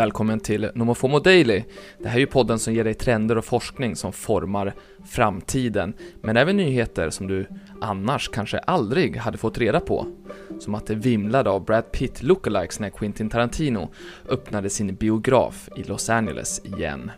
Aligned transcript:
Välkommen 0.00 0.40
till 0.40 0.70
Nomofomo 0.74 1.18
Daily. 1.18 1.64
Det 1.98 2.08
här 2.08 2.16
är 2.16 2.20
ju 2.20 2.26
podden 2.26 2.58
som 2.58 2.74
ger 2.74 2.84
dig 2.84 2.94
trender 2.94 3.38
och 3.38 3.44
forskning 3.44 3.96
som 3.96 4.12
formar 4.12 4.74
framtiden, 5.06 5.94
men 6.20 6.36
även 6.36 6.56
nyheter 6.56 7.10
som 7.10 7.26
du 7.26 7.46
annars 7.80 8.28
kanske 8.28 8.58
aldrig 8.58 9.16
hade 9.16 9.38
fått 9.38 9.58
reda 9.58 9.80
på. 9.80 10.06
Som 10.60 10.74
att 10.74 10.86
det 10.86 10.94
vimlade 10.94 11.50
av 11.50 11.64
Brad 11.64 11.92
Pitt 11.92 12.22
lookalikes 12.22 12.80
när 12.80 12.90
Quentin 12.90 13.30
Tarantino 13.30 13.90
öppnade 14.28 14.70
sin 14.70 14.94
biograf 14.94 15.68
i 15.76 15.82
Los 15.82 16.10
Angeles 16.10 16.64
igen. 16.64 17.10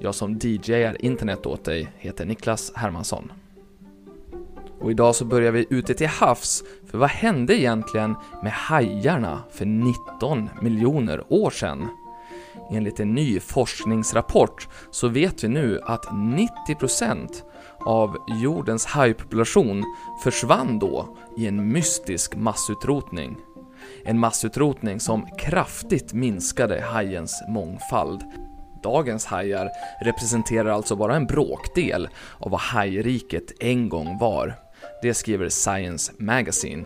Jag 0.00 0.14
som 0.14 0.38
DJar 0.38 1.04
internet 1.04 1.46
åt 1.46 1.64
dig 1.64 1.92
heter 1.98 2.24
Niklas 2.24 2.72
Hermansson. 2.74 3.32
Och 4.80 4.90
idag 4.90 5.14
så 5.14 5.24
börjar 5.24 5.52
vi 5.52 5.66
ute 5.70 5.94
till 5.94 6.08
havs, 6.08 6.64
för 6.86 6.98
vad 6.98 7.10
hände 7.10 7.58
egentligen 7.58 8.14
med 8.42 8.52
hajarna 8.52 9.42
för 9.50 9.64
19 9.66 10.48
miljoner 10.62 11.24
år 11.28 11.50
sedan? 11.50 11.88
Enligt 12.72 13.00
en 13.00 13.14
ny 13.14 13.40
forskningsrapport 13.40 14.68
så 14.90 15.08
vet 15.08 15.44
vi 15.44 15.48
nu 15.48 15.80
att 15.82 16.06
90% 16.06 17.28
av 17.78 18.16
jordens 18.42 18.86
hajpopulation 18.86 19.84
försvann 20.24 20.78
då 20.78 21.16
i 21.36 21.46
en 21.46 21.72
mystisk 21.72 22.36
massutrotning. 22.36 23.36
En 24.04 24.18
massutrotning 24.18 25.00
som 25.00 25.26
kraftigt 25.38 26.12
minskade 26.12 26.80
hajens 26.80 27.42
mångfald. 27.48 28.20
Dagens 28.82 29.26
hajar 29.26 29.68
representerar 30.04 30.70
alltså 30.70 30.96
bara 30.96 31.16
en 31.16 31.26
bråkdel 31.26 32.08
av 32.38 32.50
vad 32.50 32.60
hajriket 32.60 33.52
en 33.60 33.88
gång 33.88 34.18
var. 34.18 34.54
Det 35.02 35.14
skriver 35.14 35.48
Science 35.48 36.12
Magazine. 36.18 36.84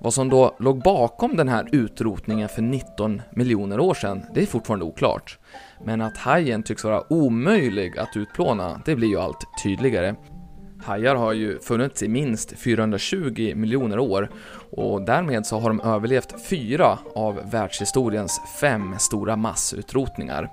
Vad 0.00 0.14
som 0.14 0.28
då 0.28 0.56
låg 0.58 0.82
bakom 0.82 1.36
den 1.36 1.48
här 1.48 1.68
utrotningen 1.72 2.48
för 2.48 2.62
19 2.62 3.22
miljoner 3.32 3.80
år 3.80 3.94
sedan, 3.94 4.22
det 4.34 4.42
är 4.42 4.46
fortfarande 4.46 4.84
oklart. 4.84 5.38
Men 5.84 6.00
att 6.00 6.16
hajen 6.16 6.62
tycks 6.62 6.84
vara 6.84 7.12
omöjlig 7.12 7.98
att 7.98 8.16
utplåna, 8.16 8.82
det 8.84 8.96
blir 8.96 9.08
ju 9.08 9.18
allt 9.18 9.44
tydligare. 9.62 10.14
Hajar 10.84 11.14
har 11.14 11.32
ju 11.32 11.58
funnits 11.58 12.02
i 12.02 12.08
minst 12.08 12.58
420 12.58 13.52
miljoner 13.56 13.98
år 13.98 14.30
och 14.70 15.02
därmed 15.02 15.46
så 15.46 15.58
har 15.58 15.68
de 15.68 15.80
överlevt 15.80 16.46
fyra 16.48 16.98
av 17.14 17.50
världshistoriens 17.50 18.40
fem 18.60 18.94
stora 18.98 19.36
massutrotningar. 19.36 20.48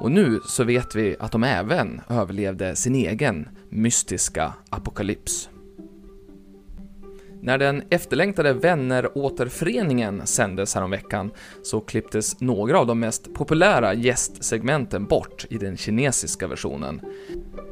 Och 0.00 0.10
nu 0.10 0.40
så 0.46 0.64
vet 0.64 0.94
vi 0.94 1.16
att 1.20 1.32
de 1.32 1.44
även 1.44 2.00
överlevde 2.08 2.76
sin 2.76 2.94
egen 2.94 3.48
mystiska 3.70 4.52
apokalyps. 4.70 5.48
När 7.44 7.58
den 7.58 7.82
efterlängtade 7.90 8.52
Vänner-återföreningen 8.52 10.26
sändes 10.26 10.74
häromveckan 10.74 11.30
så 11.62 11.80
klipptes 11.80 12.40
några 12.40 12.78
av 12.78 12.86
de 12.86 13.00
mest 13.00 13.34
populära 13.34 13.94
gästsegmenten 13.94 15.04
bort 15.04 15.46
i 15.50 15.58
den 15.58 15.76
kinesiska 15.76 16.46
versionen. 16.46 17.00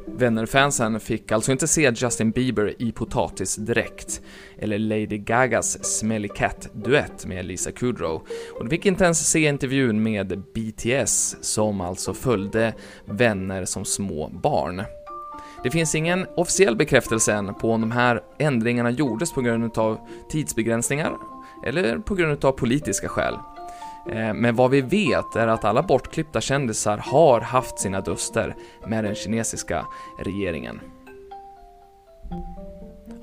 Vänner-fansen 0.07 0.99
fick 0.99 1.31
alltså 1.31 1.51
inte 1.51 1.67
se 1.67 1.91
Justin 1.95 2.31
Bieber 2.31 2.73
i 2.79 2.91
potatisdräkt, 2.91 4.21
eller 4.57 4.79
Lady 4.79 5.17
Gagas 5.17 5.85
Smelly 5.99 6.27
Cat-duett 6.27 7.25
med 7.25 7.45
Lisa 7.45 7.71
Kudrow, 7.71 8.21
och 8.55 8.63
de 8.63 8.69
fick 8.69 8.85
inte 8.85 9.03
ens 9.03 9.29
se 9.29 9.47
intervjun 9.47 10.03
med 10.03 10.43
BTS 10.53 11.37
som 11.41 11.81
alltså 11.81 12.13
följde 12.13 12.73
vänner 13.05 13.65
som 13.65 13.85
små 13.85 14.29
barn. 14.29 14.83
Det 15.63 15.71
finns 15.71 15.95
ingen 15.95 16.27
officiell 16.35 16.75
bekräftelse 16.75 17.33
än 17.33 17.53
på 17.53 17.71
om 17.71 17.81
de 17.81 17.91
här 17.91 18.21
ändringarna 18.37 18.89
gjordes 18.91 19.33
på 19.33 19.41
grund 19.41 19.77
av 19.77 19.97
tidsbegränsningar 20.29 21.13
eller 21.65 21.97
på 21.97 22.15
grund 22.15 22.45
av 22.45 22.51
politiska 22.51 23.09
skäl. 23.09 23.33
Eh, 24.09 24.33
men 24.33 24.55
vad 24.55 24.71
vi 24.71 24.81
vet 24.81 25.35
är 25.35 25.47
att 25.47 25.65
alla 25.65 25.83
bortklippta 25.83 26.41
kändisar 26.41 26.97
har 26.97 27.41
haft 27.41 27.79
sina 27.79 28.01
duster 28.01 28.55
med 28.87 29.03
den 29.03 29.15
kinesiska 29.15 29.85
regeringen. 30.19 30.79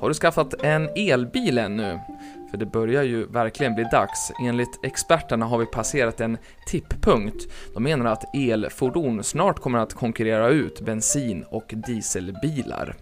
Har 0.01 0.09
du 0.09 0.15
skaffat 0.15 0.55
en 0.63 0.89
elbil 0.97 1.59
ännu? 1.59 2.01
För 2.51 2.57
det 2.59 2.67
börjar 2.67 3.03
ju 3.03 3.27
verkligen 3.27 3.75
bli 3.75 3.85
dags. 3.85 4.33
Enligt 4.43 4.85
experterna 4.85 5.47
har 5.47 5.59
vi 5.59 5.67
passerat 5.67 6.21
en 6.21 6.39
tipppunkt. 6.67 7.47
De 7.75 7.83
menar 7.83 8.07
att 8.13 8.35
elfordon 8.35 9.25
snart 9.25 9.59
kommer 9.59 9.79
att 9.79 9.95
konkurrera 9.95 10.49
ut 10.49 10.81
bensin 10.81 11.45
och 11.51 11.75
dieselbilar. 11.87 12.97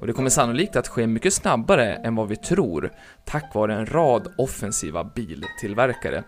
Och 0.00 0.06
det 0.06 0.12
kommer 0.12 0.30
sannolikt 0.30 0.76
att 0.76 0.88
ske 0.88 1.06
mycket 1.06 1.34
snabbare 1.34 1.94
än 1.94 2.14
vad 2.14 2.28
vi 2.28 2.36
tror, 2.36 2.90
tack 3.24 3.54
vare 3.54 3.74
en 3.74 3.86
rad 3.86 4.34
offensiva 4.38 5.04
biltillverkare. 5.04 6.24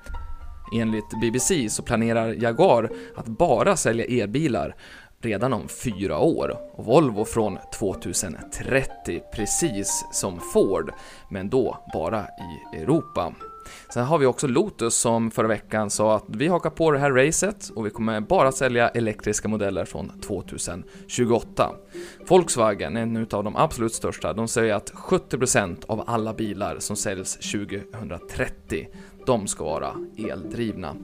Enligt 0.75 1.21
BBC 1.21 1.69
så 1.69 1.83
planerar 1.83 2.35
Jaguar 2.43 2.91
att 3.17 3.27
bara 3.27 3.77
sälja 3.77 4.05
elbilar 4.05 4.75
redan 5.21 5.53
om 5.53 5.69
fyra 5.69 6.19
år 6.19 6.57
och 6.73 6.85
Volvo 6.85 7.25
från 7.25 7.59
2030, 7.79 9.23
precis 9.35 10.05
som 10.13 10.41
Ford, 10.41 10.93
men 11.31 11.49
då 11.49 11.79
bara 11.93 12.23
i 12.23 12.77
Europa. 12.77 13.33
Sen 13.95 14.05
har 14.05 14.19
vi 14.19 14.27
också 14.27 14.47
Lotus 14.47 14.95
som 14.95 15.31
förra 15.31 15.49
veckan 15.49 15.91
sa 15.91 16.17
att 16.17 16.25
vi 16.29 16.49
hakar 16.49 16.71
på 16.71 16.91
det 16.91 16.99
här 16.99 17.11
racet 17.11 17.71
och 17.75 17.87
vi 17.87 17.91
kommer 17.91 18.21
bara 18.21 18.53
sälja 18.53 18.89
elektriska 18.89 19.49
modeller 19.49 19.85
från 19.85 20.21
2028. 20.21 21.71
Volkswagen, 22.29 22.97
en 22.97 23.17
av 23.17 23.45
de 23.45 23.57
absolut 23.57 23.95
största, 23.95 24.33
de 24.33 24.49
säger 24.49 24.75
att 24.75 24.93
70% 24.93 25.85
av 25.87 26.05
alla 26.07 26.35
bilar 26.35 26.77
som 26.79 26.97
säljs 26.97 27.35
2030, 27.37 28.89
de 29.27 29.47
ska 29.47 29.65
vara 29.65 29.95
eldrivna. 30.19 30.97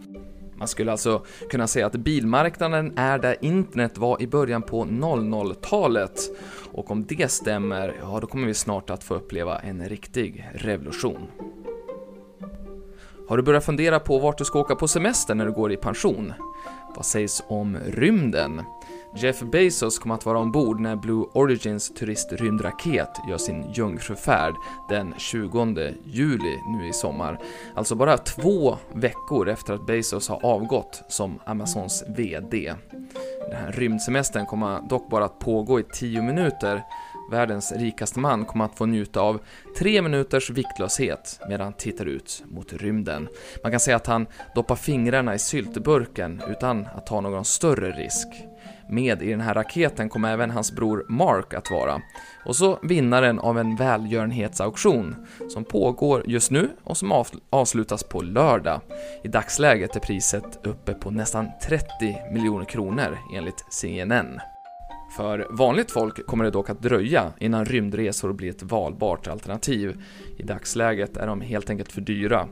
Man 0.63 0.69
skulle 0.69 0.93
alltså 0.93 1.23
kunna 1.51 1.67
säga 1.67 1.87
att 1.87 1.93
bilmarknaden 1.93 2.99
är 2.99 3.19
där 3.19 3.37
internet 3.41 3.99
var 3.99 4.23
i 4.23 4.27
början 4.27 4.63
på 4.63 4.85
00-talet. 4.85 6.21
Och 6.73 6.91
om 6.91 7.05
det 7.05 7.31
stämmer, 7.31 7.95
ja 8.01 8.19
då 8.21 8.27
kommer 8.27 8.47
vi 8.47 8.55
snart 8.55 8.91
att 8.91 9.05
få 9.05 9.15
uppleva 9.15 9.59
en 9.59 9.89
riktig 9.89 10.51
revolution. 10.55 11.27
Har 13.29 13.37
du 13.37 13.43
börjat 13.43 13.65
fundera 13.65 14.01
på 14.01 14.19
vart 14.19 14.39
du 14.39 14.45
ska 14.45 14.61
åka 14.61 14.75
på 14.75 14.89
semester 14.89 15.35
när 15.35 15.47
du 15.47 15.53
går 15.53 15.73
i 15.73 15.77
pension? 15.77 16.33
Vad 16.97 17.07
sägs 17.07 17.43
om 17.47 17.79
rymden? 17.87 18.63
Jeff 19.15 19.41
Bezos 19.41 19.99
kommer 19.99 20.15
att 20.15 20.27
vara 20.27 20.39
ombord 20.39 20.81
när 20.81 20.97
Blue 20.97 21.27
Origins 21.33 21.95
turistrymdraket 21.95 23.09
gör 23.29 23.39
sin 23.39 23.73
jungfrufärd 23.73 24.55
den 24.89 25.15
20 25.19 25.95
juli 26.05 26.57
nu 26.67 26.89
i 26.89 26.93
sommar. 26.93 27.41
Alltså 27.75 27.95
bara 27.95 28.19
två 28.19 28.79
veckor 28.95 29.49
efter 29.49 29.75
att 29.75 29.87
Bezos 29.87 30.29
har 30.29 30.47
avgått 30.47 31.03
som 31.09 31.39
Amazons 31.45 32.05
VD. 32.09 32.75
Den 33.49 33.57
här 33.57 33.73
rymdsemestern 33.73 34.47
kommer 34.47 34.89
dock 34.89 35.11
bara 35.11 35.25
att 35.25 35.39
pågå 35.39 35.81
i 35.81 35.85
10 35.93 36.23
minuter 36.23 36.83
världens 37.33 37.73
rikaste 37.73 38.21
man 38.21 38.45
kommer 38.45 38.65
att 38.65 38.79
få 38.79 38.87
njuta 38.87 39.21
av 39.21 39.41
tre 39.79 40.03
minuters 40.03 40.51
viktlöshet 40.51 41.41
medan 41.49 41.65
han 41.65 41.73
tittar 41.73 42.07
ut 42.07 42.45
mot 42.47 42.73
rymden. 42.73 43.29
Man 43.63 43.71
kan 43.71 43.81
säga 43.81 43.97
att 43.97 44.07
han 44.07 44.27
doppar 44.55 44.77
fingrarna 44.77 45.35
i 45.35 45.39
syltburken 45.39 46.43
utan 46.49 46.87
att 46.95 47.07
ta 47.07 47.21
någon 47.21 47.45
större 47.45 47.91
risk. 47.91 48.29
Med 48.93 49.23
i 49.23 49.31
den 49.31 49.41
här 49.41 49.55
raketen 49.55 50.09
kommer 50.09 50.33
även 50.33 50.51
hans 50.51 50.73
bror 50.73 51.07
Mark 51.09 51.55
att 51.55 51.71
vara. 51.71 52.03
Och 52.45 52.57
så 52.57 52.79
vinnaren 52.83 53.39
av 53.39 53.59
en 53.59 53.77
välgörenhetsauktion 53.77 55.27
som 55.49 55.65
pågår 55.65 56.25
just 56.27 56.51
nu 56.51 56.69
och 56.85 56.97
som 56.97 57.25
avslutas 57.51 58.05
på 58.05 58.21
lördag. 58.21 58.81
I 59.25 59.29
dagsläget 59.29 59.97
är 59.97 60.01
priset 60.01 60.67
uppe 60.67 60.95
på 60.95 61.11
nästan 61.11 61.49
30 61.63 61.87
miljoner 62.33 62.65
kronor 62.65 63.19
enligt 63.37 63.65
CNN. 63.71 64.41
För 65.17 65.47
vanligt 65.51 65.91
folk 65.91 66.27
kommer 66.27 66.45
det 66.45 66.51
dock 66.51 66.71
att 66.71 66.83
dröja 66.83 67.33
innan 67.39 67.65
rymdresor 67.65 68.33
blir 68.33 68.51
ett 68.51 68.63
valbart 68.63 69.29
alternativ. 69.29 70.03
I 70.39 70.43
dagsläget 70.43 71.17
är 71.17 71.27
de 71.27 71.41
helt 71.41 71.71
enkelt 71.71 71.93
för 71.93 72.01
dyra. 72.01 72.49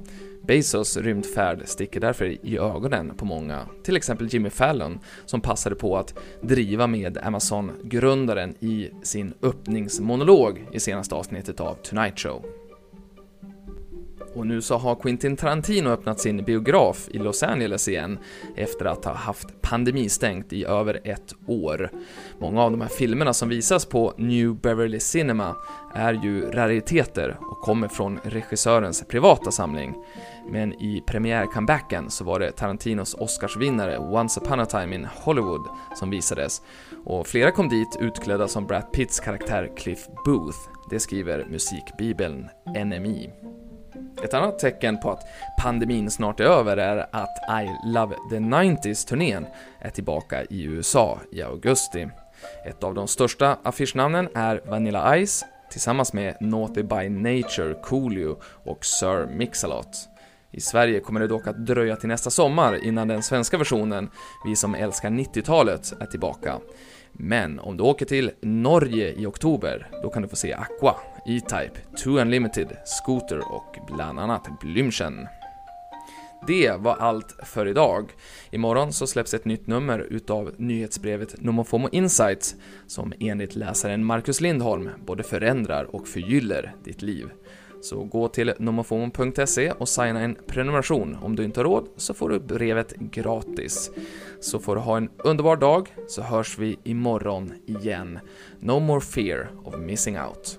Bezos 0.50 0.96
rymdfärd 0.96 1.62
sticker 1.64 2.00
därför 2.00 2.24
i 2.46 2.58
ögonen 2.58 3.16
på 3.16 3.24
många, 3.24 3.66
till 3.82 3.96
exempel 3.96 4.28
Jimmy 4.30 4.50
Fallon 4.50 4.98
som 5.26 5.40
passade 5.40 5.76
på 5.76 5.96
att 5.96 6.14
driva 6.40 6.86
med 6.86 7.18
Amazon-grundaren 7.18 8.54
i 8.60 8.90
sin 9.02 9.34
öppningsmonolog 9.42 10.66
i 10.72 10.80
senaste 10.80 11.14
avsnittet 11.14 11.60
av 11.60 11.74
Tonight 11.74 12.18
Show. 12.18 12.44
Och 14.34 14.46
nu 14.46 14.62
så 14.62 14.76
har 14.76 14.94
Quentin 14.94 15.36
Tarantino 15.36 15.90
öppnat 15.90 16.20
sin 16.20 16.44
biograf 16.44 17.08
i 17.10 17.18
Los 17.18 17.42
Angeles 17.42 17.88
igen 17.88 18.18
efter 18.56 18.84
att 18.84 19.04
ha 19.04 19.12
haft 19.12 19.62
pandemistängt 19.62 20.52
i 20.52 20.64
över 20.64 21.00
ett 21.04 21.34
år. 21.46 21.90
Många 22.38 22.62
av 22.62 22.70
de 22.70 22.80
här 22.80 22.88
filmerna 22.88 23.32
som 23.32 23.48
visas 23.48 23.86
på 23.86 24.14
New 24.16 24.54
Beverly 24.54 25.00
Cinema 25.00 25.56
är 25.94 26.12
ju 26.12 26.50
rariteter 26.50 27.36
och 27.40 27.60
kommer 27.60 27.88
från 27.88 28.18
regissörens 28.24 29.04
privata 29.08 29.50
samling. 29.50 29.94
Men 30.50 30.72
i 30.72 31.02
premiärcomebacken 31.06 32.10
så 32.10 32.24
var 32.24 32.40
det 32.40 32.52
Tarantinos 32.52 33.14
Oscarsvinnare 33.14 33.98
Once 33.98 34.40
upon 34.40 34.60
a 34.60 34.66
time 34.66 34.94
in 34.94 35.04
Hollywood 35.04 35.68
som 35.94 36.10
visades 36.10 36.62
och 37.04 37.26
flera 37.26 37.50
kom 37.50 37.68
dit 37.68 37.98
utklädda 38.00 38.48
som 38.48 38.66
Brad 38.66 38.92
Pitts 38.92 39.20
karaktär 39.20 39.72
Cliff 39.76 40.06
Booth. 40.24 40.58
Det 40.90 41.00
skriver 41.00 41.44
musikbibeln 41.44 42.48
NMI. 42.84 43.30
Ett 44.24 44.34
annat 44.34 44.58
tecken 44.58 44.98
på 44.98 45.10
att 45.10 45.26
pandemin 45.62 46.10
snart 46.10 46.40
är 46.40 46.44
över 46.44 46.76
är 46.76 47.06
att 47.10 47.62
I 47.62 47.88
Love 47.94 48.16
the 48.30 48.36
90s-turnén 48.36 49.46
är 49.78 49.90
tillbaka 49.90 50.44
i 50.44 50.64
USA 50.64 51.18
i 51.32 51.42
augusti. 51.42 52.08
Ett 52.66 52.84
av 52.84 52.94
de 52.94 53.08
största 53.08 53.58
affischnamnen 53.62 54.28
är 54.34 54.62
Vanilla 54.66 55.26
Ice 55.26 55.44
tillsammans 55.70 56.12
med 56.12 56.36
Naughty 56.40 56.82
by 56.82 57.08
Nature, 57.08 57.74
Coolio 57.74 58.36
och 58.64 58.84
Sir 58.84 59.26
Mix-a-Lot. 59.26 60.08
I 60.52 60.60
Sverige 60.60 61.00
kommer 61.00 61.20
det 61.20 61.26
dock 61.26 61.46
att 61.46 61.66
dröja 61.66 61.96
till 61.96 62.08
nästa 62.08 62.30
sommar 62.30 62.84
innan 62.84 63.08
den 63.08 63.22
svenska 63.22 63.58
versionen, 63.58 64.10
Vi 64.46 64.56
som 64.56 64.74
älskar 64.74 65.10
90-talet, 65.10 65.92
är 66.00 66.06
tillbaka. 66.06 66.58
Men 67.12 67.60
om 67.60 67.76
du 67.76 67.82
åker 67.84 68.06
till 68.06 68.30
Norge 68.40 69.12
i 69.12 69.26
oktober, 69.26 69.88
då 70.02 70.10
kan 70.10 70.22
du 70.22 70.28
få 70.28 70.36
se 70.36 70.52
Aqua, 70.52 70.94
E-Type, 71.30 71.80
Two 72.04 72.20
Unlimited, 72.20 72.76
Scooter 72.84 73.52
och 73.52 73.76
bland 73.86 74.20
annat 74.20 74.48
Blümchen. 74.60 75.26
Det 76.46 76.72
var 76.78 76.96
allt 76.96 77.36
för 77.42 77.66
idag. 77.66 78.12
Imorgon 78.50 78.92
så 78.92 79.06
släpps 79.06 79.34
ett 79.34 79.44
nytt 79.44 79.66
nummer 79.66 79.98
utav 79.98 80.54
nyhetsbrevet 80.56 81.40
Nomofomo 81.40 81.88
Insights 81.92 82.56
som 82.86 83.12
enligt 83.20 83.56
läsaren 83.56 84.04
Marcus 84.04 84.40
Lindholm 84.40 84.90
både 85.06 85.22
förändrar 85.22 85.84
och 85.84 86.08
förgyller 86.08 86.74
ditt 86.84 87.02
liv. 87.02 87.30
Så 87.80 88.04
gå 88.04 88.28
till 88.28 88.52
nomofomo.se 88.58 89.70
och 89.70 89.88
signa 89.88 90.20
en 90.20 90.36
prenumeration. 90.46 91.18
Om 91.22 91.36
du 91.36 91.44
inte 91.44 91.60
har 91.60 91.64
råd 91.64 91.88
så 91.96 92.14
får 92.14 92.28
du 92.28 92.40
brevet 92.40 92.94
gratis. 92.96 93.90
Så 94.40 94.58
får 94.58 94.74
du 94.74 94.80
ha 94.80 94.96
en 94.96 95.10
underbar 95.18 95.56
dag 95.56 95.94
så 96.08 96.22
hörs 96.22 96.58
vi 96.58 96.78
imorgon 96.84 97.52
igen. 97.66 98.18
No 98.60 98.80
more 98.80 99.00
fear 99.00 99.50
of 99.64 99.78
missing 99.78 100.20
out. 100.20 100.58